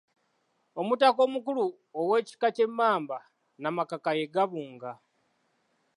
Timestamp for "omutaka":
0.79-1.19